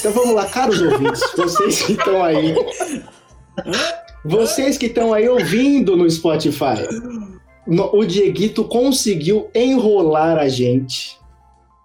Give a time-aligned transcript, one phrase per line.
[0.00, 2.54] Então vamos lá, caros ouvintes, vocês que estão aí.
[4.24, 6.86] Vocês que estão aí ouvindo no Spotify.
[7.66, 11.18] O Dieguito conseguiu enrolar a gente.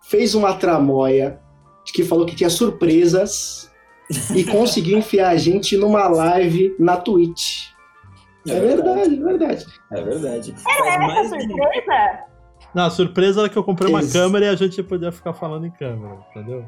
[0.01, 1.39] Fez uma tramóia
[1.93, 3.69] que falou que tinha surpresas
[4.35, 7.69] e conseguiu enfiar a gente numa live na Twitch.
[8.47, 9.65] É verdade, é verdade.
[9.91, 10.55] É verdade.
[10.63, 12.19] Faz mais Essa surpresa?
[12.73, 15.33] Não, a surpresa era que eu comprei uma Ex- câmera e a gente podia ficar
[15.33, 16.65] falando em câmera, entendeu?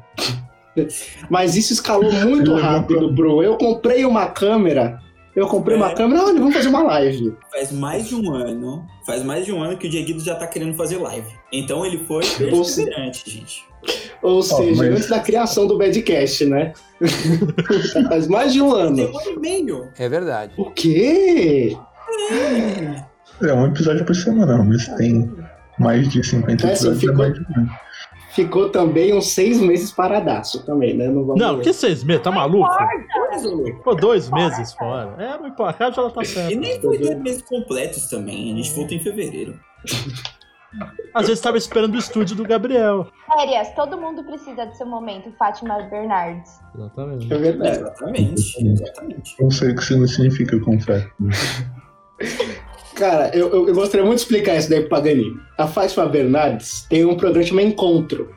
[1.30, 3.42] Mas isso escalou muito rápido, bro.
[3.42, 5.00] Eu comprei uma câmera.
[5.36, 5.94] Eu comprei uma É.
[5.94, 7.32] câmera, olha, vamos fazer uma live.
[7.52, 8.84] Faz mais de um ano.
[9.06, 11.28] Faz mais de um ano que o Dieguito já tá querendo fazer live.
[11.52, 13.64] Então ele foi perseverante, gente.
[14.20, 16.72] Ou seja, mas- antes da criação do Badcast, né?
[18.08, 18.96] Faz mais de um ano.
[18.96, 19.88] Tem um ano e meio.
[19.96, 20.52] É verdade.
[20.56, 21.76] O quê?
[23.40, 25.30] É um episódio por semana, mas tem
[25.78, 27.00] mais de 50 É, assim, episódios.
[27.00, 27.70] ficou- é mais de um ano.
[28.38, 31.08] Ficou também uns seis meses paradaço também, né?
[31.08, 32.22] Não, vamos Não, que seis meses?
[32.22, 32.70] Tá maluco?
[33.64, 35.16] Ficou dois meses fora.
[35.18, 35.84] É, não importa.
[35.84, 36.54] A ela tá E certa.
[36.54, 38.52] nem foi dois meses completos também.
[38.52, 39.58] A gente voltou em fevereiro.
[41.14, 43.08] Às vezes tava esperando o estúdio do Gabriel.
[43.26, 46.60] Férias, todo mundo precisa do seu momento, Fátima Bernardes.
[46.76, 47.32] Exatamente.
[47.32, 47.78] É verdade.
[47.78, 48.66] Exatamente.
[48.66, 49.42] Exatamente.
[49.42, 51.10] Não sei o que isso significa, confesso.
[52.98, 55.38] Cara, eu, eu, eu gostaria muito de explicar isso daí pro Paganini.
[55.56, 58.34] A Fátima Bernardes tem um programa chamado Encontro,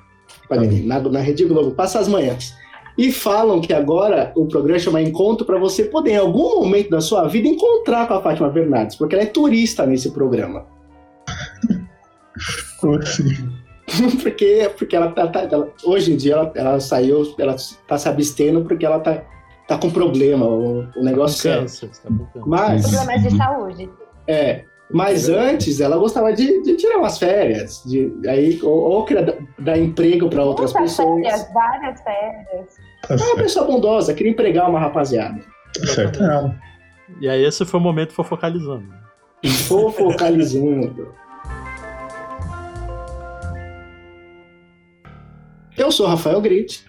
[0.48, 2.54] Paganini, na, na Rede Globo, passa as manhãs.
[2.95, 7.02] E falam que agora o programa chama Encontro para você poder, em algum momento da
[7.02, 10.67] sua vida, encontrar com a Fátima Bernardes, porque ela é turista nesse programa.
[12.80, 13.50] Como assim?
[14.22, 17.56] porque porque ela tá, tá- ela- hoje em dia ela, ela saiu, ela
[17.88, 19.23] tá se abstendo porque ela tá,
[19.67, 21.58] tá com problema, o, o negócio é.
[21.59, 22.48] Câncer, você tá com câncer.
[22.48, 23.89] Mas, Problemas de saúde.
[24.27, 29.38] É, mas antes ela gostava de, de tirar umas férias, de, aí, ou, ou queria
[29.59, 31.22] dar- emprego para outras Muitas pessoas.
[31.23, 32.75] férias, várias férias.
[33.08, 35.39] Tá É uma certo, pessoa bondosa, queria empregar uma rapaziada.
[35.80, 36.20] tá certo.
[37.20, 38.93] E aí esse foi o momento fofocalizando.
[39.67, 41.14] Fofocalizando.
[45.77, 46.83] Eu sou Rafael Grit.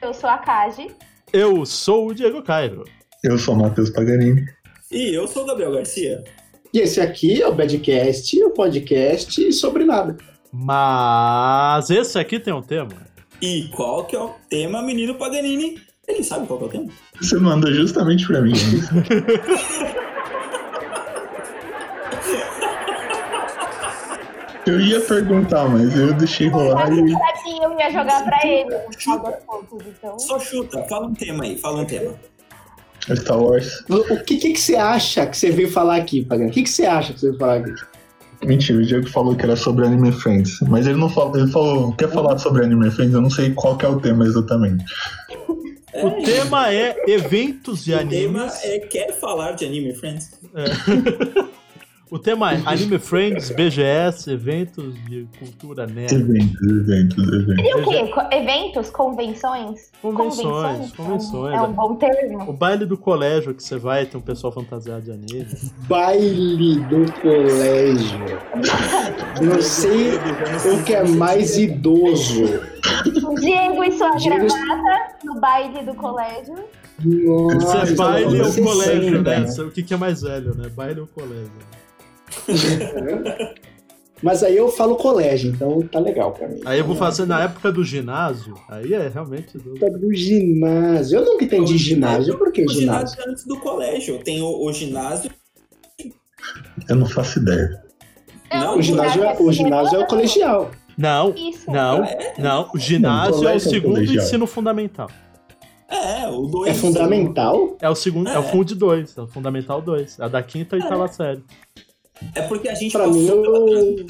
[0.00, 0.88] Eu sou a Kaji.
[1.32, 2.84] Eu sou o Diego Cairo.
[3.24, 4.44] Eu sou o Matheus Paganini.
[4.90, 6.22] E eu sou o Gabriel Garcia.
[6.72, 10.16] E esse aqui é o Badcast, o podcast sobre nada.
[10.50, 12.92] Mas esse aqui tem um tema.
[13.42, 15.78] E qual que é o tema, menino Paganini?
[16.08, 16.92] Ele sabe qual que é o tema?
[17.20, 18.52] Você manda justamente pra mim.
[24.64, 27.10] Eu ia perguntar, mas eu deixei rolar Eu e.
[27.10, 28.70] sabia, eu ia jogar pra ele.
[29.44, 32.14] contas, Então, Só chuta, fala um tema aí, fala um tema.
[33.16, 33.84] Star Wars.
[33.88, 36.50] O que, que, que você acha que você veio falar aqui, Pagano?
[36.50, 37.72] O que, que você acha que você veio falar aqui?
[38.44, 40.58] Mentira, o Diego falou que era sobre Anime Friends.
[40.62, 43.14] Mas ele não falou, ele falou, quer falar sobre Anime Friends?
[43.14, 44.84] Eu não sei qual que é o tema exatamente.
[45.92, 48.64] É, O tema é eventos de o tema animes.
[48.64, 50.32] é quer falar de anime, friends?
[52.12, 56.14] O tema é Anime Friends, BGS, eventos de cultura nerd.
[56.14, 57.54] Eventos, eventos, eventos.
[57.54, 58.06] seria o quê?
[58.08, 58.90] Co- Eventos?
[58.90, 59.90] Convenções?
[60.02, 61.54] Convenções, convenções.
[61.56, 62.50] É um bom termo.
[62.50, 65.46] O baile do colégio que você vai, tem um pessoal fantasiado de anime.
[65.88, 68.18] Baile do colégio.
[69.40, 70.10] Não sei
[70.70, 72.44] o que é mais idoso.
[73.40, 76.56] Diego e sua Diego- gravata no baile do colégio.
[77.02, 79.46] Nossa, Você é baile ou colégio, né?
[79.66, 80.68] O que, que é mais velho, né?
[80.68, 81.50] Baile ou colégio?
[84.22, 86.60] Mas aí eu falo colégio, então tá legal pra mim.
[86.64, 89.58] Aí eu vou fazer na época do ginásio, aí é realmente.
[89.58, 91.18] do- do ginásio.
[91.18, 92.38] Eu nunca entendi ginásio.
[92.38, 93.08] Por que O ginásio?
[93.16, 94.18] ginásio é antes do colégio.
[94.22, 95.28] Tem o, o ginásio.
[96.88, 97.82] Eu não faço ideia.
[98.52, 100.70] Não, O ginásio é, o ginásio é o colegial.
[100.96, 101.68] Não, Isso.
[101.70, 102.34] não, É?
[102.38, 102.70] não.
[102.72, 104.24] O ginásio Não, é o é segundo colegial.
[104.24, 105.10] ensino fundamental.
[105.88, 106.70] É, o 2.
[106.70, 107.76] É fundamental?
[107.80, 108.44] É o segundo, é, o É.
[108.44, 110.20] Fund 2, é o Fundamental 2.
[110.20, 111.42] É a da quinta e oitava série.
[112.34, 114.06] É porque a gente Pra mim, passou pela eu...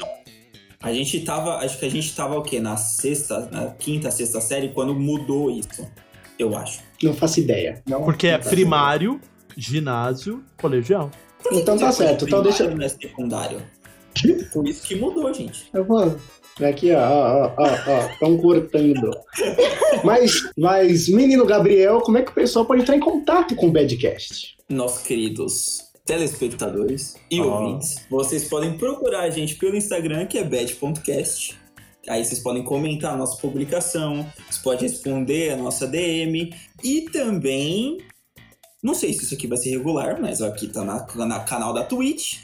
[0.81, 1.57] A gente tava.
[1.59, 2.59] Acho que a gente tava o quê?
[2.59, 5.87] Na sexta, na quinta, sexta série, quando mudou isso.
[6.37, 6.81] Eu acho.
[7.01, 7.81] não faço ideia.
[8.03, 9.21] Porque é primário,
[9.55, 11.09] ginásio, colegial.
[11.41, 13.61] Por que Então que tá tinha certo, então deixa- Não é secundário.
[14.13, 14.33] Que?
[14.51, 15.69] Por isso que mudou, gente.
[15.73, 16.17] Eu vou.
[16.61, 19.09] Aqui, ó, ó, ó, ó, estão cortando.
[20.03, 23.71] Mas, mas, menino Gabriel, como é que o pessoal pode entrar em contato com o
[23.71, 24.57] Badcast?
[24.69, 27.45] Nossos queridos telespectadores e Ah.
[27.45, 31.57] ouvintes, vocês podem procurar a gente pelo Instagram, que é bad.cast.
[32.07, 36.53] Aí vocês podem comentar a nossa publicação, vocês podem responder a nossa DM
[36.83, 37.99] e também.
[38.83, 41.85] Não sei se isso aqui vai ser regular, mas aqui tá na, na canal da
[41.85, 42.39] Twitch,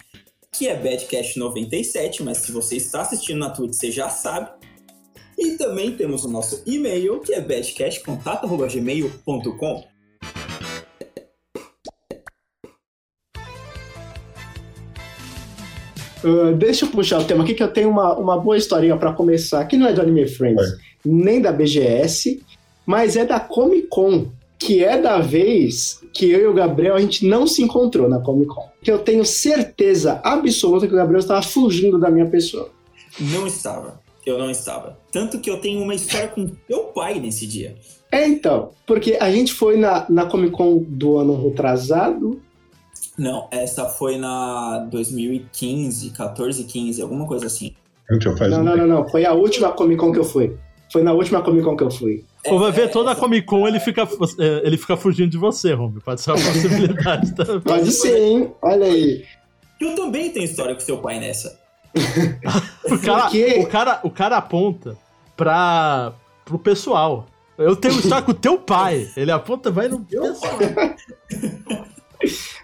[0.54, 4.50] que é Badcast97, mas se você está assistindo na Twitch, você já sabe.
[5.38, 9.84] E também temos o nosso e-mail, que é badcastcontato.gmail.com.
[16.24, 19.14] Uh, deixa eu puxar o tema aqui, que eu tenho uma, uma boa historinha pra
[19.14, 22.42] começar, que não é do Anime Friends, nem da BGS,
[22.86, 24.28] mas é da Comic Con,
[24.58, 28.20] que é da vez que eu e o Gabriel a gente não se encontrou na
[28.20, 28.70] Comic Con.
[28.82, 32.70] Que eu tenho certeza absoluta que o Gabriel estava fugindo da minha pessoa.
[33.20, 34.02] Não estava.
[34.26, 34.98] Eu não estava.
[35.12, 37.76] Tanto que eu tenho uma história com teu pai nesse dia.
[38.12, 42.42] É então, porque a gente foi na, na Comic Con do ano retrasado,
[43.20, 47.76] Não, essa foi na 2015, 14, 15, alguma coisa assim.
[48.50, 49.10] Não, não, não, não.
[49.10, 50.56] Foi a última Comic Con que eu fui.
[50.92, 52.24] Foi na última Comic Con que eu fui.
[52.46, 54.08] É, Ou vai ver é, toda a essa- Comic Con, ele fica,
[54.40, 56.02] é, ele fica fugindo de você, Romeo.
[56.02, 57.60] Pode ser uma possibilidade também.
[57.60, 58.52] Pode ser, hein?
[58.62, 59.26] Olha aí.
[59.82, 61.60] Eu também tenho história com seu pai nessa.
[62.90, 63.60] O cara, quê?
[63.60, 64.98] o cara, o cara aponta
[65.38, 66.14] pra,
[66.46, 67.28] pro pessoal.
[67.58, 69.08] Eu tenho história com o teu pai.
[69.18, 70.54] Ele aponta, vai no pessoal.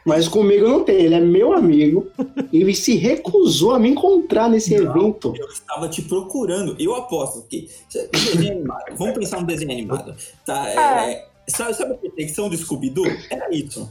[0.06, 0.96] Mas comigo não tem.
[0.98, 2.08] Ele é meu amigo.
[2.54, 4.92] e ele se recusou a me encontrar nesse Não.
[4.96, 5.34] evento.
[5.36, 6.76] Eu estava te procurando.
[6.80, 7.68] Eu aposto que.
[8.12, 8.84] Desenho animado.
[8.96, 10.16] Vamos pensar no desenho animado.
[10.46, 10.70] Tá?
[10.70, 13.06] é- é- sabe, sabe a perseguição do Scooby-Doo?
[13.32, 13.90] Era isso.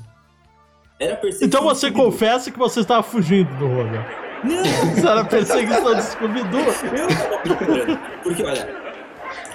[1.00, 4.04] Era a perseguição Então você confessa que você estava fugindo do Romeo.
[4.44, 6.60] Não, Isso era perseguição do Scooby-Doo.
[6.60, 7.98] eu tava procurando.
[8.22, 8.84] Porque, olha.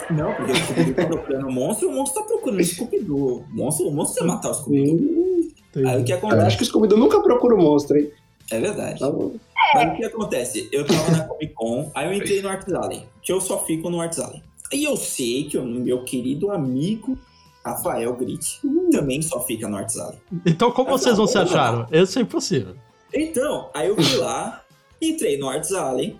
[0.10, 3.46] Não, porque o Scooby-Doo tá procurando o monstro e o monstro tá procurando o Scooby-Doo.
[3.50, 5.48] O monstro, o monstro vai matar o Scooby-Doo.
[5.76, 6.46] Aí o que eu acontece?
[6.46, 8.12] acho que o Scooby-Doo nunca procura o monstro, hein?
[8.52, 9.00] É verdade.
[9.00, 9.34] Tá bom.
[9.74, 10.70] Mas o que acontece?
[10.72, 13.90] Eu tava na Comic Con, aí eu entrei no Arts Alley, que eu só fico
[13.90, 14.42] no Arts Alley.
[14.74, 17.18] E eu sei que o meu querido amigo
[17.64, 18.60] Rafael Grit
[18.92, 20.18] também só fica no Arts Alley.
[20.46, 21.86] Então como vocês não se acharam?
[21.92, 22.76] Isso é impossível.
[23.14, 24.64] Então, aí eu fui lá,
[25.02, 26.20] entrei no Arts Alley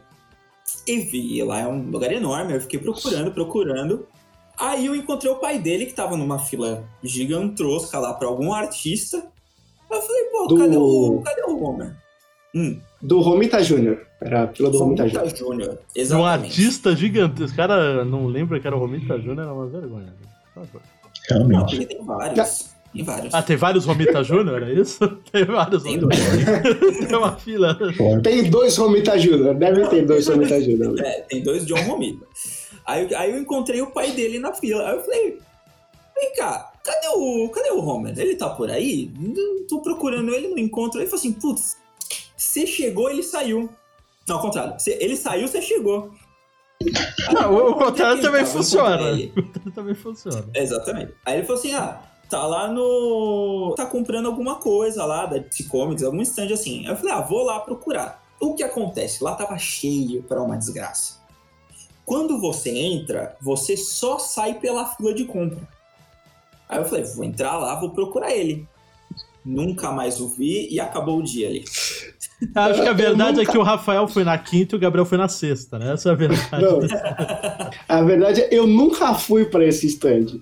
[0.88, 4.08] e vi lá é um lugar enorme, eu fiquei procurando, procurando.
[4.58, 9.32] Aí eu encontrei o pai dele que tava numa fila gigantrosca lá pra algum artista.
[9.92, 11.96] Aí eu falei, pô, Do- cadê o, cadê o Homer?
[12.56, 13.98] Hum, Do Romita Jr.
[14.22, 15.18] Era a fila do Romita Jr.
[15.20, 15.80] Romita Júnior.
[16.12, 17.54] Um artista gigantesco.
[17.54, 20.14] O cara não lembra que era o Romita Júnior, era uma vergonha.
[20.54, 20.82] Favor.
[21.32, 21.76] Não, Realmente.
[21.78, 22.70] porque tem vários.
[22.92, 23.34] Tem vários.
[23.36, 25.08] Ah, tem vários Romita Júnior, é isso?
[25.32, 26.40] Tem vários Tem Romita dois.
[26.40, 27.06] Júnior.
[27.08, 27.78] Tem uma fila.
[28.24, 29.54] Tem dois Romita Jr.
[29.54, 31.00] Deve ter dois Romita Jr.
[31.00, 32.26] É, tem dois John Romita.
[32.88, 34.90] Aí, aí eu encontrei o pai dele na fila.
[34.90, 35.38] Aí eu falei,
[36.20, 38.18] vem cá, cadê o, cadê o Homer?
[38.18, 39.12] Ele tá por aí?
[39.68, 41.00] Tô procurando ele, não encontro.
[41.00, 41.78] Ele falou assim, putz,
[42.36, 43.70] você chegou, ele saiu.
[44.28, 44.76] Não, ao contrário.
[44.88, 46.12] Ele saiu, você chegou.
[47.34, 49.02] Não, o contrário é também funciona.
[49.10, 49.34] ele.
[49.36, 50.46] O contrário também funciona.
[50.56, 51.14] Exatamente.
[51.26, 53.74] Aí ele falou assim: ah, tá lá no.
[53.76, 56.86] tá comprando alguma coisa lá da DC Comics, algum stand assim.
[56.86, 58.24] Aí eu falei: ah, vou lá procurar.
[58.40, 59.22] O que acontece?
[59.22, 61.20] Lá tava cheio para uma desgraça.
[62.06, 65.68] Quando você entra, você só sai pela fila de compra.
[66.70, 68.66] Aí eu falei: vou entrar lá, vou procurar ele.
[69.44, 71.64] Nunca mais o vi e acabou o dia ali.
[72.56, 75.06] Acho que a verdade nunca- é que o Rafael foi na quinta e o Gabriel
[75.06, 75.94] foi na sexta, né?
[75.94, 76.62] Essa é a verdade.
[76.62, 76.80] Não.
[77.88, 80.40] A verdade é eu nunca fui pra esse stand.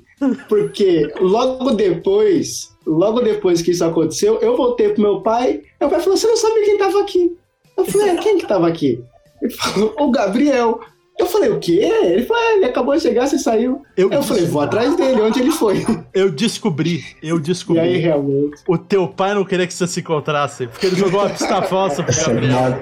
[0.49, 5.61] Porque logo depois, logo depois que isso aconteceu, eu voltei pro meu pai.
[5.79, 7.37] Meu pai falou: Você não sabia quem tava aqui?
[7.77, 9.01] Eu falei: "É, Quem que tava aqui?
[9.41, 10.79] Ele falou: O Gabriel.
[11.17, 11.79] Eu falei: O quê?
[12.03, 13.83] Ele falou: "É, Ele acabou de chegar, você saiu.
[13.95, 15.83] Eu, Eu falei: Vou atrás dele, onde ele foi?
[16.13, 17.81] eu descobri, eu E descobri.
[17.81, 18.61] aí, realmente.
[18.67, 22.03] O teu pai não queria que você se encontrasse, porque ele jogou uma pista falsa
[22.03, 22.79] pro é Gabriel.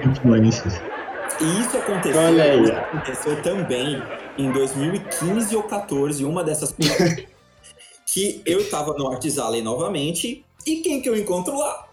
[1.40, 2.62] E isso aconteceu, Olha aí.
[2.62, 4.02] isso aconteceu também
[4.38, 6.74] em 2015 ou 14, uma dessas
[8.06, 11.86] que eu tava no Arts Alley novamente, e quem que eu encontro lá?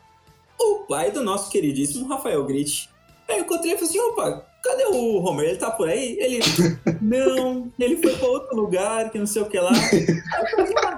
[0.60, 2.90] O pai do nosso queridíssimo Rafael Grit.
[3.28, 5.50] Aí eu encontrei e falei assim, opa, cadê o Homer?
[5.50, 6.18] Ele tá por aí?
[6.20, 6.40] Ele,
[7.02, 9.72] não, ele foi pra outro lugar, que não sei o que lá.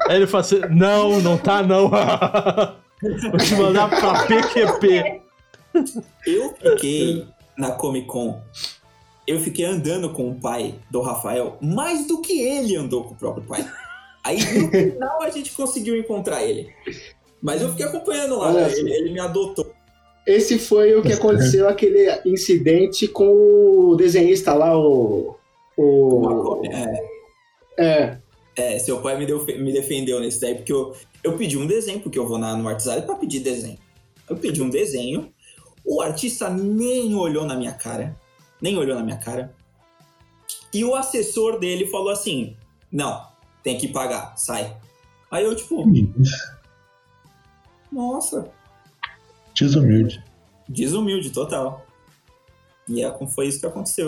[0.08, 1.90] Aí ele falou assim: não, não tá não.
[3.02, 5.22] Vou te mandar pra PQP.
[6.26, 8.42] Eu fiquei na Comic Con,
[9.28, 13.18] eu fiquei andando com o pai do Rafael mais do que ele andou com o
[13.18, 13.66] próprio pai.
[14.24, 16.74] Aí no final a gente conseguiu encontrar ele.
[17.42, 18.74] Mas eu fiquei acompanhando lá, Olha né?
[18.74, 19.72] ele, ele me adotou.
[20.26, 25.36] Esse foi o que aconteceu, aquele incidente com o desenhista lá, o.
[25.78, 26.62] O.
[26.66, 27.16] É,
[27.78, 28.18] É,
[28.56, 32.00] é, seu pai me, deu, me defendeu nesse daí, porque eu, eu pedi um desenho,
[32.00, 33.78] porque eu vou na, no WhatsApp pra pedir desenho.
[34.30, 35.32] Eu pedi um desenho,
[35.84, 38.16] o artista nem olhou na minha cara,
[38.62, 39.54] nem olhou na minha cara.
[40.74, 42.56] E o assessor dele falou assim:
[42.92, 43.28] Não,
[43.62, 44.76] tem que pagar, sai.
[45.30, 45.84] Aí eu, tipo,
[47.92, 48.50] nossa,
[49.60, 50.24] Desumilde.
[50.68, 51.86] desumilde total.
[52.88, 54.08] E é, foi isso que aconteceu.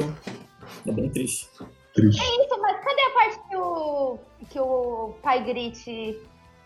[0.86, 1.48] É bem triste.
[1.94, 2.22] Triste.
[2.22, 2.78] Isso, mas
[3.56, 4.18] o,
[4.50, 6.16] que o pai grite se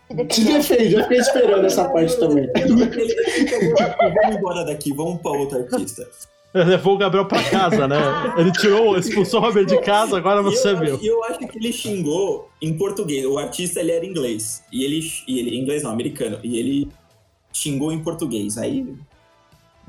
[0.08, 0.52] Se defendeu.
[0.54, 2.44] defende, eu fiquei esperando essa parte também.
[2.56, 3.74] Ele- ele- ele
[4.20, 6.06] vamos embora daqui, vamos pra outro artista.
[6.54, 7.96] Levou o Gabriel pra casa, né?
[8.36, 10.98] Ele tirou, expulsou o Robert de casa, agora você eu, viu.
[11.00, 13.24] e eu acho que ele xingou em português.
[13.24, 14.62] O artista ele era inglês.
[14.70, 15.56] E ele, e ele.
[15.56, 16.38] Inglês não, americano.
[16.42, 16.88] E ele
[17.52, 18.56] xingou em português.
[18.58, 18.86] Aí.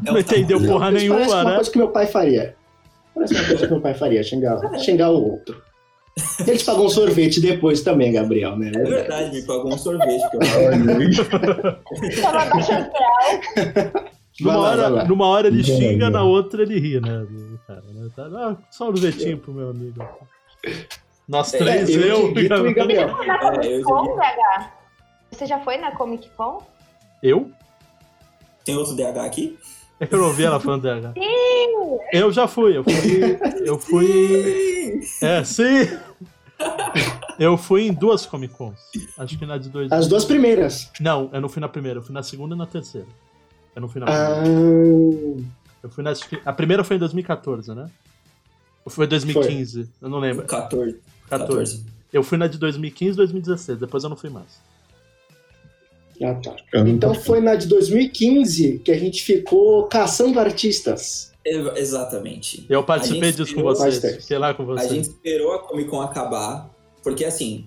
[0.05, 0.73] é Não entendeu tamanho.
[0.73, 1.55] porra Isso Parece nenhuma, uma né?
[1.55, 2.55] coisa que meu pai faria.
[3.13, 5.61] Parece uma coisa que meu pai faria, xingar, xingar o outro.
[6.47, 8.71] Eles pagam um sorvete depois também, Gabriel, né?
[8.75, 10.21] É verdade, me pagou um sorvete.
[10.33, 12.21] eu-.
[12.21, 12.89] Tava baixando.
[14.39, 17.25] Numa lá, hora, numa hora ele Vai, xinga, na outra ele ri, né?
[17.67, 18.09] Cara, né?
[18.15, 20.03] Tá, ah, só um vetinho pro meu amigo.
[21.27, 23.07] Nós É, três, eu, eu, Dieguito e Gabriel.
[23.25, 24.71] Na É, Comic eu Con, DH?
[25.31, 26.61] Você já foi na Comic Con?
[27.23, 27.49] Eu?
[28.65, 29.57] Tem outro DH aqui?
[29.99, 31.13] Eu não ouvi ela falando DH.
[32.11, 33.39] Eu já fui, eu fui.
[33.65, 35.01] Eu fui.
[35.21, 35.87] É, sim!
[37.39, 38.79] Eu fui em duas Comic Cons.
[39.17, 39.91] Acho que na de dois.
[39.91, 40.91] As duas primeiras.
[40.99, 43.07] Não, eu não fui na primeira, eu fui na segunda e na terceira.
[43.75, 45.43] Eu não fui na Ah, primeira.
[45.81, 46.13] Eu fui na.
[46.45, 47.89] A primeira foi em 2014, né?
[48.85, 49.89] Ou foi 2015?
[50.01, 50.45] Eu não lembro.
[50.45, 50.99] 14.
[51.29, 51.85] 14.
[52.11, 54.61] Eu fui na de 2015 e 2016, depois eu não fui mais.
[56.21, 56.55] Ah, tá.
[56.71, 61.31] Eu não Então foi na de 2015 que a gente ficou caçando artistas.
[61.45, 62.65] É, Exatamente.
[62.69, 63.99] Eu participei A disso com tirou vocês.
[64.21, 64.91] Fiquei lá com A vocês.
[64.91, 66.69] gente esperou a Comic Con acabar,
[67.03, 67.65] porque assim,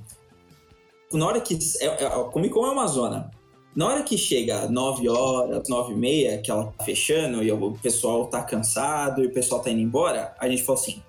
[1.13, 1.59] na hora que.
[1.81, 3.31] é- é- a Comic Con é uma zona.
[3.75, 7.73] Na hora que chega 9 horas, 9 e meia, que ela tá fechando e o
[7.73, 11.03] pessoal tá cansado e o pessoal tá indo embora, a gente falou assim: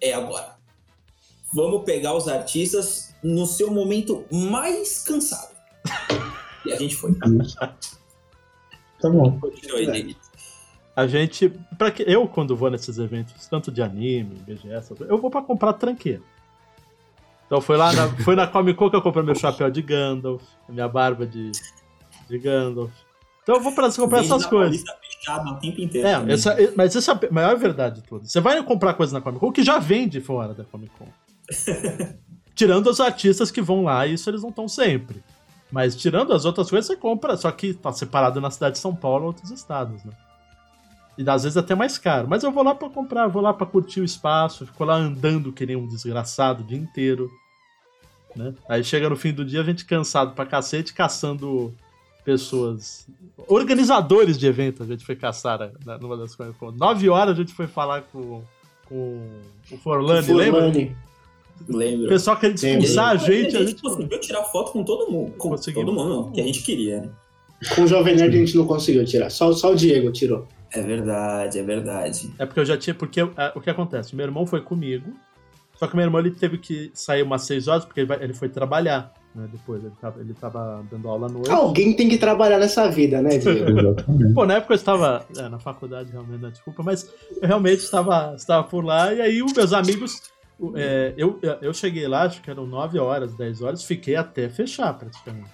[0.00, 0.56] é agora.
[1.54, 5.54] Vamos pegar os artistas no seu momento mais cansado.
[6.66, 7.14] E a gente foi.
[7.14, 9.38] Tá bom.
[9.38, 10.16] Continuou aí, David.
[10.94, 11.48] A gente.
[11.78, 15.74] Pra que, eu, quando vou nesses eventos, tanto de anime, BGS, eu vou pra comprar
[15.74, 16.22] tranqueira.
[17.46, 20.42] Então foi lá na, foi na Comic Con que eu comprei meu chapéu de Gandalf,
[20.68, 21.52] minha barba de,
[22.28, 22.92] de Gandalf.
[23.42, 24.82] Então eu vou pra comprar Vende essas coisas.
[25.18, 26.08] Fechado o tempo inteiro.
[26.08, 28.26] É, essa, mas essa é a maior verdade de tudo.
[28.26, 31.06] Você vai comprar coisa na Comic Con que já vende fora da Comic Con.
[32.56, 35.22] tirando os artistas que vão lá, isso eles não estão sempre.
[35.70, 38.94] Mas tirando as outras coisas, você compra, só que tá separado na cidade de São
[38.94, 40.12] Paulo ou outros estados, né?
[41.18, 42.28] E às vezes até mais caro.
[42.28, 45.52] Mas eu vou lá pra comprar, vou lá pra curtir o espaço, fico lá andando
[45.52, 47.30] que nem um desgraçado o dia inteiro.
[48.34, 48.54] Né?
[48.68, 51.74] Aí chega no fim do dia, a gente cansado pra cacete, caçando
[52.22, 53.08] pessoas.
[53.48, 56.54] Organizadores de evento, a gente foi caçar né, numa das coisas.
[56.76, 58.42] Nove horas a gente foi falar com,
[58.86, 60.70] com o Forlani, lembra?
[61.64, 61.74] Forlani.
[61.74, 62.08] O Lembro.
[62.08, 62.84] pessoal queria Lembro.
[62.84, 63.56] expulsar a gente.
[63.56, 65.32] a A gente conseguiu tirar foto com todo mundo.
[65.38, 67.08] Com todo mundo, não, que a gente queria, né?
[67.74, 69.30] Com o Jovem Nerd a gente não conseguiu tirar.
[69.30, 70.46] Só, só o Diego tirou.
[70.72, 72.30] É verdade, é verdade.
[72.38, 72.94] É porque eu já tinha.
[72.94, 74.14] Porque é, o que acontece?
[74.14, 75.10] Meu irmão foi comigo.
[75.78, 78.32] Só que meu irmão ele teve que sair umas seis horas porque ele, vai- ele
[78.34, 79.12] foi trabalhar.
[79.34, 81.50] Né, depois ele tava, ele tava dando aula à noite.
[81.50, 83.94] Alguém tem que trabalhar nessa vida, né, Diego?
[84.34, 87.06] Pô, na época eu estava é, na faculdade, realmente, não, desculpa, mas
[87.42, 90.22] eu realmente estava, estava por lá, e aí os meus amigos.
[90.74, 94.92] É, eu, eu cheguei lá, acho que eram 9 horas, 10 horas, fiquei até fechar
[94.94, 95.50] praticamente.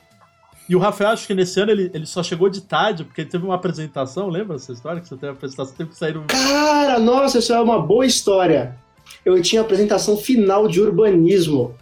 [0.68, 3.30] E o Rafael, acho que nesse ano ele, ele só chegou de tarde, porque ele
[3.30, 5.00] teve uma apresentação, lembra essa história?
[5.00, 6.24] Que você teve apresentação, teve que sair no.
[6.28, 8.76] Cara, nossa, isso é uma boa história.
[9.24, 11.74] Eu tinha apresentação final de urbanismo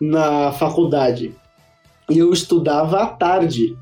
[0.00, 1.34] na faculdade.
[2.10, 3.76] E eu estudava à tarde.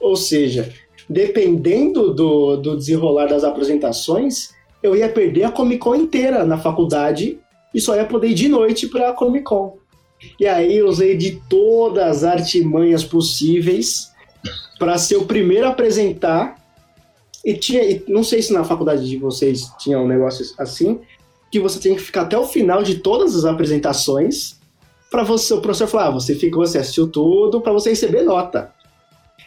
[0.00, 0.72] Ou seja,
[1.08, 4.50] dependendo do, do desenrolar das apresentações,
[4.82, 7.38] eu ia perder a Comic Con inteira na faculdade
[7.76, 9.76] e só ia poder ir de noite para a Comic Con.
[10.40, 14.10] E aí eu usei de todas as artimanhas possíveis
[14.78, 16.56] para ser o primeiro a apresentar
[17.44, 21.00] e tinha, e não sei se na faculdade de vocês tinha um negócio assim,
[21.52, 24.56] que você tem que ficar até o final de todas as apresentações
[25.10, 28.72] para você, o professor falar, ah, você ficou, você assistiu tudo, para você receber nota.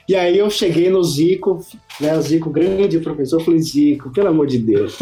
[0.09, 1.59] E aí eu cheguei no Zico,
[2.01, 4.97] né, o Zico, grande professor, eu falei, Zico, pelo amor de Deus,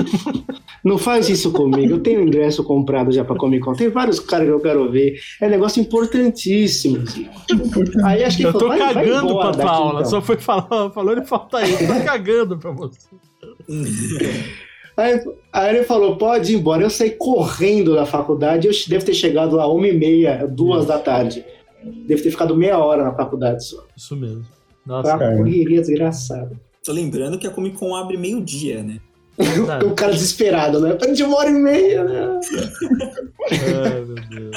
[0.83, 4.45] não faz isso comigo, eu tenho ingresso comprado já para Comic Con, tem vários caras
[4.47, 7.31] que eu quero ver, é negócio importantíssimo, Zico.
[8.03, 10.11] Aí acho que Eu tô falou, vai- vai cagando pra tua aula, então.
[10.11, 13.07] só foi falar, falou ele falta isso, eu tô cagando pra você.
[14.97, 15.21] Aí,
[15.53, 16.81] aí ele falou, pode ir embora.
[16.83, 20.97] Eu saí correndo da faculdade, eu devo ter chegado lá uma e meia, duas da
[20.97, 21.45] tarde.
[22.07, 23.83] Devo ter ficado meia hora na faculdade só.
[23.95, 24.43] Isso mesmo.
[24.87, 25.37] Nossa, uma cara.
[25.37, 26.51] correria desgraçada.
[26.83, 28.99] Tô lembrando que a Comic Con abre meio-dia, né?
[29.85, 30.95] O cara desesperado, né?
[30.95, 32.39] Perdi uma hora e meia, né?
[33.51, 34.55] Ai, meu Deus.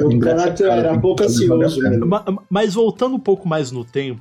[0.00, 1.80] O cara era pouco ansioso.
[2.06, 4.20] Ma- Mas voltando um pouco mais no tempo,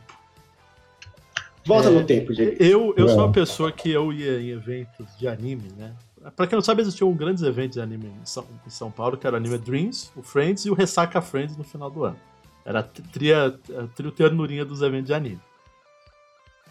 [1.66, 2.58] Volta É, no tempo, gente.
[2.62, 3.24] eu, eu sou É.
[3.24, 5.94] uma pessoa que eu ia em eventos de anime, né?
[6.36, 9.26] Pra quem não sabe, existiam grandes eventos de anime em São, em São Paulo, que
[9.26, 12.18] era o Anime Dreams, o Friends e o Ressaca Friends no final do ano.
[12.66, 15.42] Era a tria, a trio ternurinha dos eventos de anime.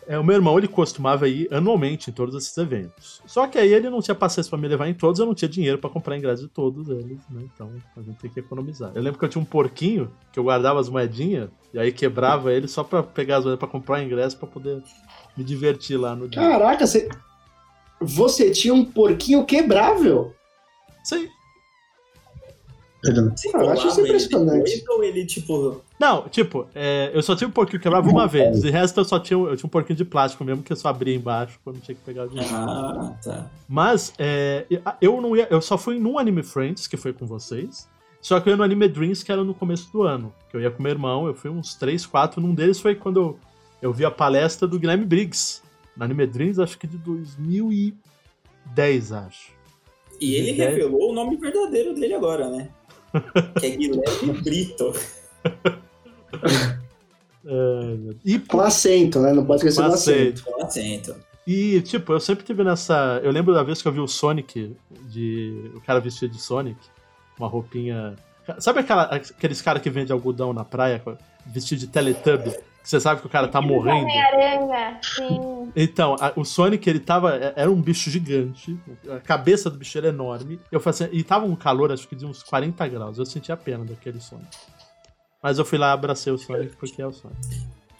[0.06, 3.22] É, o meu irmão, ele costumava ir anualmente em todos esses eventos.
[3.25, 5.49] Só que aí ele não tinha paciência pra me levar em todos, eu não tinha
[5.49, 7.42] dinheiro pra comprar ingresso de todos eles, né?
[7.54, 8.90] Então a gente tem que economizar.
[8.94, 12.52] Eu lembro que eu tinha um porquinho, que eu guardava as moedinhas, e aí quebrava
[12.52, 14.82] ele só pra pegar as moedas pra comprar ingresso pra poder
[15.37, 16.42] me divertir lá no dia.
[16.42, 17.08] Caraca, você,
[18.00, 20.34] você tinha um porquinho quebrável.
[21.04, 21.28] Sim.
[23.04, 24.76] Ele- Ah, eu acho isso ele impressionante.
[24.76, 25.80] depois ou ele, tipo.
[25.99, 28.62] Não, tipo, é, eu só tinha um porquinho que quebrava uma vez.
[28.62, 30.88] De resto, eu só tinha, eu tinha um porquinho de plástico mesmo, que eu só
[30.88, 32.49] abria embaixo quando tinha que pegar o dinheiro.
[32.54, 33.50] Ah, tá.
[33.68, 34.66] Mas é,
[35.00, 35.49] eu não ia.
[35.50, 37.88] Eu só fui num Anime Friends, que foi com vocês.
[38.21, 40.32] Só que eu ia no Anime Dreams, que era no começo do ano.
[40.49, 42.40] Que eu ia com meu irmão, eu fui uns 3, 4.
[42.40, 43.38] Num deles foi quando eu,
[43.82, 45.61] eu vi a palestra do Guilherme Briggs.
[45.97, 49.50] No Anime Dreams, acho que de 2010, acho.
[50.21, 50.68] E ele É.
[50.68, 52.68] revelou o nome verdadeiro dele agora, né?
[53.59, 54.92] Que é Guilherme Brito.
[57.45, 59.33] É, e, Com acento, né?
[59.33, 60.45] Não pode esquecer do acento.
[60.45, 61.16] Com acento.
[61.45, 63.21] e, tipo, eu sempre tive nessa.
[63.23, 64.76] Eu lembro da vez que eu vi o Sonic,
[65.11, 65.73] de.
[65.75, 66.78] O cara vestido de Sonic,
[67.37, 68.14] uma roupinha.
[68.59, 71.02] Sabe aquela, aqueles caras que vendem algodão na praia,
[71.45, 72.54] vestido de Teletubby?
[72.83, 74.03] Você sabe que o cara tá morrendo.
[74.03, 75.71] Homem-Aranha, sim.
[75.77, 77.37] Então, a- o Sonic, ele tava.
[77.37, 78.77] é- Era um bicho gigante.
[79.09, 80.59] A cabeça do bicho era enorme.
[80.71, 83.19] Eu falei assim, e tava um calor, acho que de uns 40 graus.
[83.19, 84.49] Eu senti a pena daquele Sonic.
[85.43, 87.39] Mas eu fui lá, abracei o Sonic porque é o Sonic.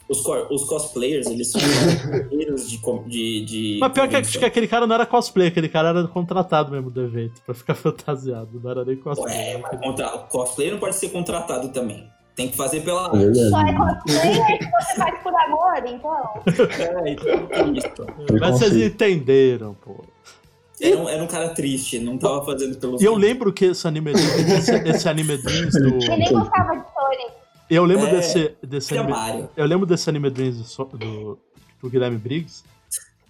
[0.09, 1.61] Os, co- os cosplayers, eles são
[2.29, 3.77] guerreiros de, de, de.
[3.79, 7.01] Mas pior que, que aquele cara não era cosplay, aquele cara era contratado mesmo do
[7.01, 8.59] evento, pra ficar fantasiado.
[8.61, 9.33] Não era nem cosplay.
[9.33, 10.09] Ué, mas contra...
[10.09, 12.11] cosplay não pode ser contratado também.
[12.35, 13.33] Tem que fazer pela É.
[13.49, 16.41] Só é cosplay que você faz por amor, então.
[16.79, 18.39] É, então, é isso.
[18.39, 20.03] Mas vocês entenderam, pô.
[20.81, 23.01] Era um, era um cara triste, não tava fazendo pelos.
[23.01, 25.89] E eu lembro que esse anime, esse, esse anime Dreams do.
[25.89, 27.33] Ele nem gostava de Sonic.
[27.69, 29.17] Eu lembro É, desse, desse Tinha anime.
[29.17, 29.49] Mario.
[29.55, 31.39] Eu lembro desse anime Dreams do, do,
[31.81, 32.63] do Guilherme Briggs,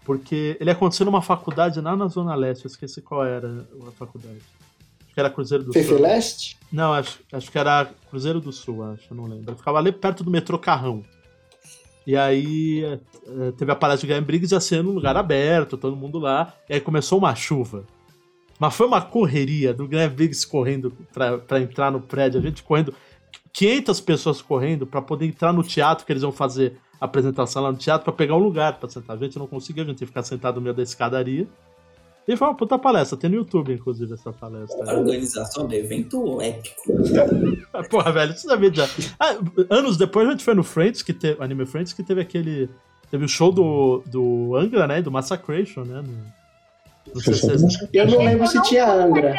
[0.06, 4.40] porque ele aconteceu numa faculdade lá na Zona Leste, eu esqueci qual era a faculdade.
[5.14, 6.00] Que era Cruzeiro do Fefe Sul.
[6.00, 6.58] Leste?
[6.72, 9.52] Não, acho, acho que era Cruzeiro do Sul, acho, eu não lembro.
[9.52, 11.04] Eu ficava ali perto do metrô Carrão.
[12.06, 15.78] E aí eh, eh, teve a palestra do Guilherme Briggs ia ser num lugar aberto,
[15.78, 16.54] todo mundo lá.
[16.70, 17.86] E aí começou uma chuva.
[18.60, 22.62] Mas foi uma correria do Guilherme Briggs correndo pra, pra entrar no prédio, a gente
[22.64, 22.94] correndo,
[23.52, 27.72] 500 pessoas correndo pra poder entrar no teatro que eles iam fazer a apresentação lá
[27.72, 29.16] no teatro pra pegar um lugar pra sentar.
[29.16, 31.48] A gente não conseguia, a gente ia ficar sentado no meio da escadaria.
[32.28, 34.90] E foi uma puta palestra, tem no YouTube, inclusive, essa palestra.
[34.90, 36.82] A organização do evento épico.
[37.74, 38.88] Ah, Porra, velho, isso sabia já.
[39.20, 39.36] Ah,
[39.70, 42.70] anos depois a gente foi no Friends, que teve, Anime Friends, que teve aquele.
[43.12, 45.02] Teve o show do, do Angra, né?
[45.02, 46.02] Do Massacration, né?
[46.02, 46.44] no-
[47.14, 49.36] não sei se vocês- Eu não lembro se tinha Angra.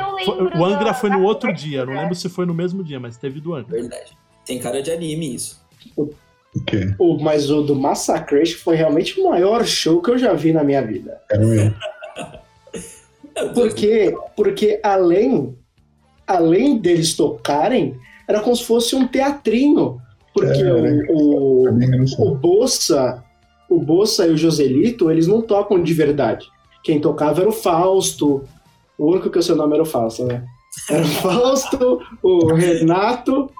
[0.59, 2.03] O Angra foi no da outro dia, não né?
[2.03, 3.81] lembro se foi no mesmo dia, mas teve do Angra.
[3.81, 4.13] Verdade.
[4.45, 5.59] Tem cara de anime isso.
[5.97, 6.11] O
[6.67, 6.95] quê?
[6.99, 10.63] O, mas o do Massacration foi realmente o maior show que eu já vi na
[10.63, 11.21] minha vida.
[11.31, 11.37] É,
[13.75, 14.15] quê?
[14.37, 15.57] Porque além,
[16.27, 17.97] além deles tocarem,
[18.29, 20.01] era como se fosse um teatrinho.
[20.33, 20.73] Porque É,
[21.11, 22.25] o, Pra o, sei.
[22.27, 23.25] o Bossa,
[23.69, 26.47] o Bossa e o Joselito, eles não tocam de verdade.
[26.83, 28.43] Quem tocava era o Fausto.
[28.99, 30.45] O único que o seu nome era o Fausto, né?
[30.91, 33.51] Era o Fausto, o Renato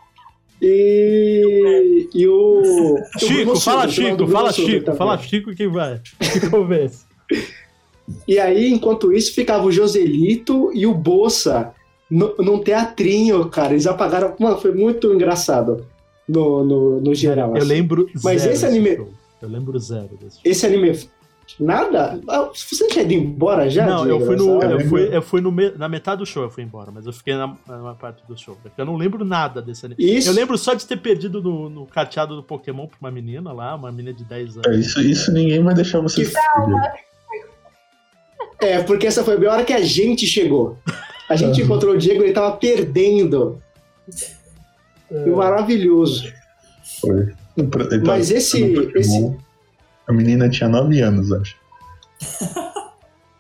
[0.61, 2.63] e, e o.
[2.63, 6.01] o Chico, Bruno fala o Chico, fala Chico, fala Chico que vai.
[6.19, 7.05] Que convence.
[8.29, 11.73] E aí, enquanto isso, ficava o Joselito e o Bossa
[12.11, 13.73] no, num teatrinho, cara.
[13.73, 14.35] Eles apagaram.
[14.39, 15.87] Mano, foi muito engraçado
[16.29, 17.51] no, no, no geral.
[17.51, 17.67] Eu assim.
[17.67, 19.09] lembro Mas zero esse desse anime- show.
[19.43, 20.43] Eu lembro zero desse show.
[20.45, 20.99] Esse anime.
[21.61, 22.19] Nada?
[22.27, 23.87] Ah, Você tinha ido embora já?
[23.87, 26.63] Não, eu fui, no, eu fui, eu fui no na metade do show, eu fui
[26.65, 28.57] embora, mas eu fiquei na, na parte do show.
[28.63, 30.03] porque Eu não lembro nada desse anime.
[30.03, 33.53] Isso, Eu lembro só de ter perdido no, no carteado do Pokémon pra uma menina
[33.53, 34.87] lá, uma menina de 10 É, anos.
[34.87, 36.93] isso, isso ninguém vai deixar você Que perder.
[38.61, 40.77] É, porque essa foi a hora que a gente chegou.
[41.29, 41.65] A gente Uhum.
[41.67, 43.61] encontrou o Diego, ele tava perdendo.
[45.11, 45.27] É.
[45.27, 46.33] E maravilhoso.
[47.01, 47.27] Foi.
[47.71, 48.63] Tava Mas esse-
[48.95, 49.37] esse-
[50.07, 51.57] A menina tinha 9 anos, acho.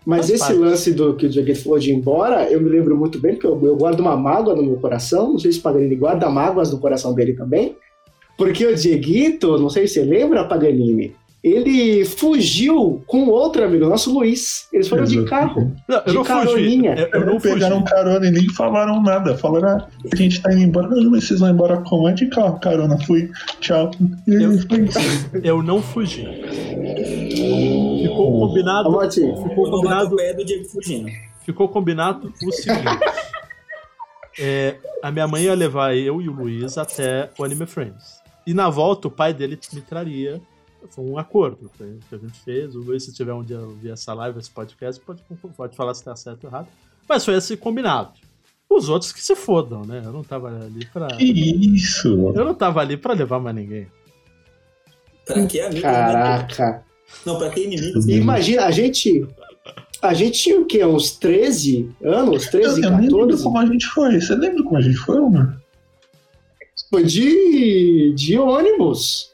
[0.06, 0.58] Mas Faz esse parte.
[0.58, 3.46] lance do que o Diego falou de ir embora, eu me lembro muito bem, porque
[3.46, 5.32] eu, eu guardo uma mágoa no meu coração.
[5.32, 7.74] Não sei se o Paganini guarda mágoas no coração dele também.
[8.36, 11.14] Porque o Dieguito, não sei se você lembra, Paganini,
[11.44, 14.66] ele fugiu com outro amigo nosso, Luiz.
[14.72, 15.70] Eles foram de carro.
[15.86, 16.44] Não, eu De não fugi.
[16.46, 16.94] caroninha.
[16.94, 17.52] Eu, eu não fugi.
[17.54, 19.36] pegaram carona e nem falaram nada.
[19.36, 20.88] Falaram, ah, a gente tá indo embora.
[20.88, 22.08] Não, mas vocês vão embora como?
[22.08, 22.96] É de carro, carona.
[23.06, 23.30] Fui,
[23.60, 23.90] tchau.
[24.26, 25.40] E Eu- foi.
[25.44, 26.24] Eu não fugi.
[28.02, 28.90] Ficou combinado.
[28.90, 30.16] Martim, Ficou combinado.
[30.16, 31.10] pé do Diego fugindo.
[31.44, 32.84] ficou combinado o seguinte.
[34.38, 38.22] É, a minha mãe ia levar eu e o Luiz até o Anime Friends.
[38.46, 40.40] E na volta, o pai dele me traria.
[40.90, 42.74] Foi um acordo que a gente fez.
[42.74, 45.22] O Luiz, se tiver um dia ouvir essa live, esse podcast, pode,
[45.56, 46.68] pode falar se tá certo ou errado.
[47.08, 48.12] Mas foi esse combinado.
[48.68, 50.02] Os outros que se fodam, né?
[50.04, 51.08] Eu não tava ali pra.
[51.08, 52.08] Que isso?
[52.34, 53.86] Eu não tava ali pra levar mais ninguém.
[55.26, 55.82] Pra que amigos?
[55.82, 56.84] Caraca.
[57.24, 58.06] Não, pra que inimigos?
[58.08, 59.26] Imagina, a gente.
[60.02, 60.84] A gente tinha o quê?
[60.84, 62.46] Uns 13 anos?
[62.48, 63.42] 13, eu nem lembro 14?
[63.42, 64.20] como a gente foi.
[64.20, 65.62] Você lembra como a gente foi, mano?
[66.90, 69.33] Foi de, de ônibus.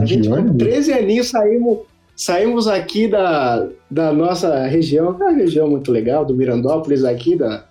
[0.00, 0.56] A De gente com ônibus?
[0.58, 1.78] 13 aninhos saímos,
[2.14, 7.36] saímos aqui da, da nossa região, que é uma região muito legal, do Mirandópolis, aqui
[7.36, 7.64] da,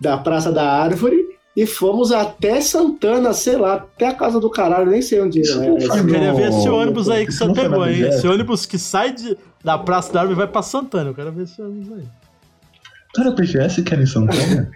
[0.00, 4.90] da Praça da Árvore, e fomos até Santana, sei lá, até a casa do caralho,
[4.90, 5.66] nem sei onde Isso é.
[5.68, 8.00] não esse- faz Eu queria ver esse ônibus aí que você pegou, hein?
[8.02, 11.10] Esse ônibus que sai de, da Praça da Árvore e vai pra Santana.
[11.10, 12.04] Eu quero ver esse ônibus aí.
[13.18, 14.70] Era BGS que era em Santana?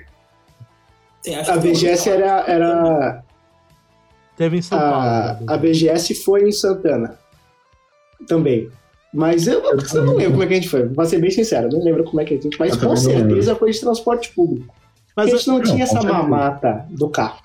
[1.24, 3.21] Sim, acho A que- BGS era, era
[4.36, 5.06] Teve em São a, Paulo.
[5.40, 5.46] né?
[5.48, 7.18] a BGS foi em Santana
[8.26, 8.70] também.
[9.12, 11.68] Mas eu, eu não lembro como é que a gente foi, pra ser bem sincero,
[11.70, 13.80] não lembro como é que a gente foi, mas Eu com não certeza foi de
[13.80, 14.74] transporte público.
[15.14, 17.38] Mas, a gente não Não, tinha com essa mamata do carro.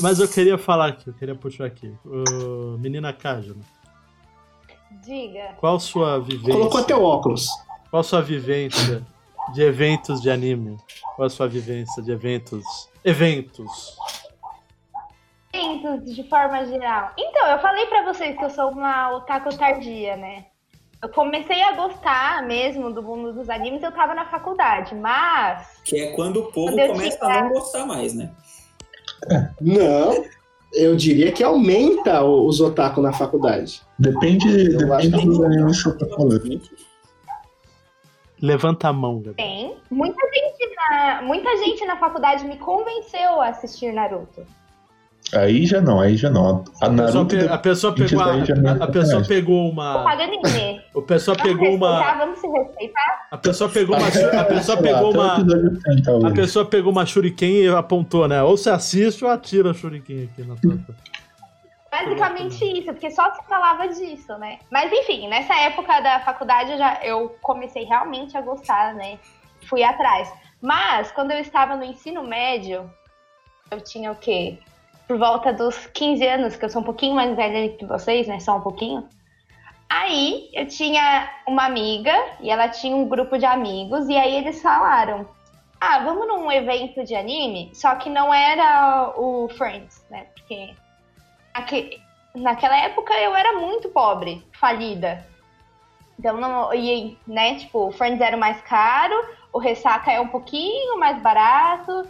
[0.00, 1.92] mas eu queria falar aqui, eu queria puxar aqui.
[2.04, 3.60] Ô, menina Cájula,
[5.04, 5.54] Diga.
[5.58, 6.52] qual sua vivência?
[6.52, 7.48] Colocou até o óculos.
[7.90, 9.02] Qual sua vivência
[9.52, 10.76] de eventos de anime?
[11.14, 12.64] Qual a sua vivência de eventos?
[13.04, 13.96] Eventos.
[15.84, 17.12] Eventos, de forma geral.
[17.18, 20.46] Então, eu falei pra vocês que eu sou uma otaku tardia, né?
[21.02, 26.00] Eu comecei a gostar mesmo do mundo dos animes, eu tava na faculdade, mas Que
[26.00, 28.30] é quando o povo Quando eu começa tinha- a não gostar mais, né?
[29.60, 30.24] Não,
[30.72, 33.82] eu diria que aumenta o- os otaku na faculdade.
[33.98, 36.60] Depende, Eu depende dos animes que você tá falando.
[38.40, 39.76] Levanta a mão, tem.
[39.90, 44.44] Muita gente na, muita gente na faculdade me convenceu a assistir Naruto.
[45.36, 46.64] Aí já não, aí já não.
[46.80, 50.24] A A pessoa, pe- a pessoa pegou, a, não é a pessoa pegou uma, Paga
[50.24, 50.80] anime.
[50.96, 53.26] a pessoa Vamos pegou uma, vamos se respeitar.
[53.30, 57.06] a pessoa pegou uma, a pessoa pegou o uma, episódio 30, a pessoa pegou uma
[57.06, 58.42] shuriken e apontou, né?
[58.42, 60.78] Ou você assiste ou atira a shuriken aqui na tua.
[61.90, 64.58] Basicamente isso, porque só se falava disso, né?
[64.70, 69.16] Mas enfim, nessa época da faculdade eu, já, eu comecei realmente a gostar, né?
[69.68, 70.28] Fui atrás.
[70.60, 72.90] Mas quando eu estava no ensino médio,
[73.70, 74.58] eu tinha o quê?
[75.06, 78.40] Por volta dos 15 anos, que eu sou um pouquinho mais velha que vocês, né?
[78.40, 79.06] Só um pouquinho.
[79.88, 84.62] Aí eu tinha uma amiga e ela tinha um grupo de amigos, e aí eles
[84.62, 85.28] falaram:
[85.80, 87.70] Ah, vamos num evento de anime?
[87.74, 90.26] Só que não era o Friends, né?
[90.34, 90.74] Porque
[91.54, 92.00] naque-
[92.34, 95.24] naquela época eu era muito pobre, falida.
[96.18, 96.72] Então não.
[96.72, 99.14] E, né, tipo, o Friends era o mais caro,
[99.52, 102.06] o Ressaca é um pouquinho mais barato.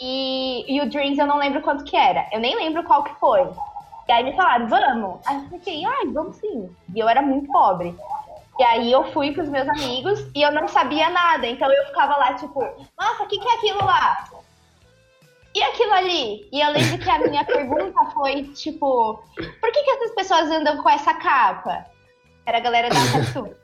[0.00, 2.26] E, e o Dreams eu não lembro quanto que era.
[2.32, 3.48] Eu nem lembro qual que foi.
[4.08, 5.20] E aí me falaram, vamos.
[5.26, 6.70] Aí eu fiquei, ai, vamos sim.
[6.94, 7.96] E eu era muito pobre.
[8.58, 11.46] E aí eu fui com os meus amigos e eu não sabia nada.
[11.46, 12.60] Então eu ficava lá, tipo,
[12.98, 14.28] nossa, o que, que é aquilo lá?
[15.54, 16.48] E aquilo ali?
[16.52, 19.22] E eu lembro que a minha pergunta foi, tipo,
[19.60, 21.86] por que, que essas pessoas andam com essa capa?
[22.46, 23.54] Era a galera da Katsuki.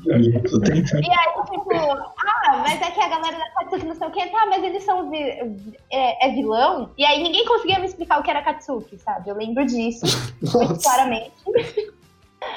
[0.00, 4.26] E aí, tipo, ah, mas é que a galera da Katsuki não sei o que,
[4.28, 6.90] tá, mas eles são vi- é, é vilão?
[6.96, 9.28] E aí ninguém conseguia me explicar o que era Katsuki, sabe?
[9.28, 10.04] Eu lembro disso,
[10.40, 11.32] muito claramente.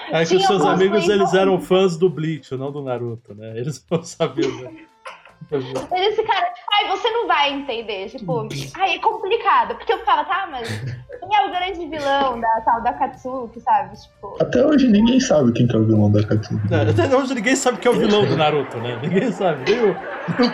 [0.09, 3.57] É que Tinha os seus amigos eles eram fãs do Bleach, não do Naruto, né?
[3.57, 4.51] Eles não sabiam.
[4.61, 4.85] Né?
[5.51, 8.09] Eles ficaram, tipo, ai, você não vai entender.
[8.09, 9.75] Tipo, ai, é complicado.
[9.75, 10.67] Porque eu ficava, tá, mas
[11.19, 13.95] quem é o grande vilão da tal da Katsuki, sabe?
[13.95, 16.73] Tipo, Até hoje ninguém sabe quem que é o vilão da Katsuki.
[16.73, 18.99] É, Até hoje ninguém sabe que é o vilão do Naruto, né?
[19.01, 19.71] Ninguém sabe.
[19.71, 19.95] Nem o,
[20.39, 20.51] nem o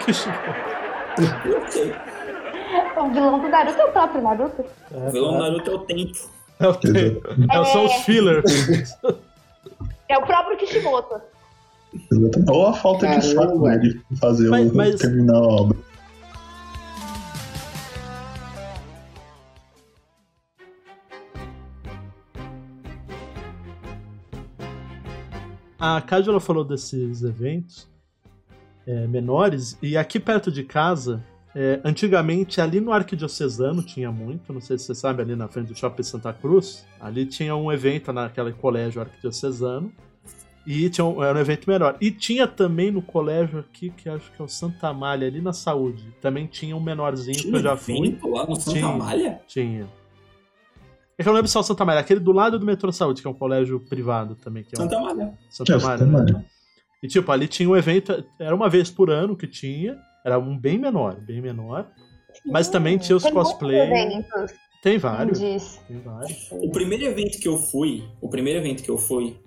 [3.01, 4.65] o vilão do Naruto é o próprio Naruto.
[4.91, 6.19] O vilão do Naruto é o tempo.
[6.59, 7.27] É, o tempo.
[7.51, 8.97] É, são os fillers.
[10.07, 11.21] É o próprio Kishimoto.
[12.49, 13.41] Ou a falta de Caramba.
[13.47, 15.77] saco né, de fazer Mas- o, mas- terminar a obra.
[25.79, 27.89] A Cájula falou desses eventos
[28.85, 31.23] é, menores, e aqui perto de casa,
[31.55, 35.67] é, antigamente ali no Arquidiocesano tinha muito, não sei se você sabe, ali na frente
[35.67, 39.91] do Shopping Santa Cruz, ali tinha um evento naquele colégio arquidiocesano,
[40.65, 41.97] e tinha um, era um evento menor.
[41.99, 45.53] E tinha também no colégio aqui, que acho que é o Santa Amália, ali na
[45.53, 47.97] Saúde, também tinha um menorzinho que Tinha eu já fui.
[47.97, 48.87] evento lá no Santa Tinha.
[48.89, 49.41] Malha?
[49.47, 49.89] Tinha.
[51.17, 52.91] É que eu não lembro se é o Santa Amália, aquele do lado do Metrô
[52.91, 55.33] Saúde, que é um colégio privado também, que é um Santa Malha.
[55.49, 55.97] Santa É, Amália.
[56.05, 56.45] Santa Amália.
[57.03, 60.57] E tipo, ali tinha um evento, era uma vez por ano que tinha, era um
[60.57, 61.87] bem menor, bem menor.
[62.45, 63.89] Mas também tinha os cosplay.
[64.81, 65.39] Tem vários.
[65.39, 65.79] disso.
[65.87, 66.49] Tem vários.
[66.51, 69.39] O primeiro evento que eu fui, o primeiro evento que eu fui,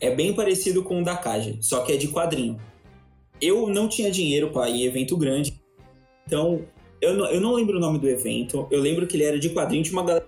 [0.00, 2.60] é bem parecido com o da Kaja, só que é de quadrinho.
[3.40, 5.60] Eu não tinha dinheiro para ir em evento grande,
[6.26, 6.64] então
[7.00, 8.66] eu não, eu não lembro o nome do evento.
[8.70, 10.26] Eu lembro que ele era de quadrinho, tinha uma galera.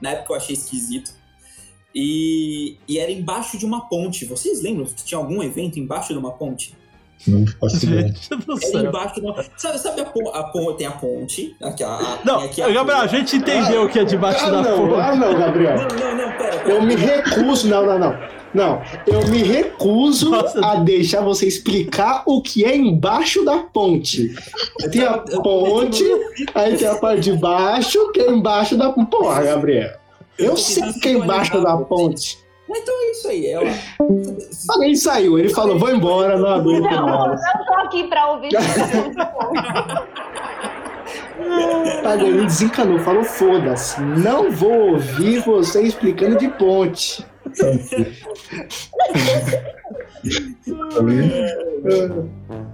[0.00, 1.12] Na época eu achei esquisito.
[1.94, 4.24] E, e era embaixo de uma ponte.
[4.24, 6.74] Vocês lembram tinha algum evento embaixo de uma ponte?
[7.18, 8.84] Gente do Era céu.
[8.84, 9.44] embaixo uma.
[9.56, 10.78] Sabe, sabe a, pon- a ponte?
[10.78, 11.56] Tem a ponte.
[11.62, 13.16] Aqui, a, Não, aqui a Gabriel, a ponte.
[13.16, 15.00] gente entendeu o que é debaixo Ah, da não, ponte.
[15.00, 15.76] ah, não, Gabriel.
[15.76, 16.56] Não, não, não, pera.
[16.58, 16.68] pera.
[16.70, 17.68] Eu me recuso.
[17.68, 18.34] Não, não, não.
[18.54, 20.64] Não, eu me recuso Nossa.
[20.64, 24.32] a deixar você explicar o que é embaixo da ponte.
[24.92, 26.04] Tem a ponte,
[26.54, 29.90] aí tem a parte de baixo, que é embaixo da Porra, Gabriel.
[30.38, 32.38] Eu sei que é embaixo da ponte.
[32.68, 33.46] Então é isso aí.
[33.46, 33.62] É, ó.
[34.70, 37.40] Alguém saiu, ele falou, vou embora, não aguento Não, mais.
[37.54, 38.50] eu tô aqui pra ouvir.
[42.04, 47.24] Olha, ele desencanou, falou, foda-se, não vou ouvir você explicando de ponte.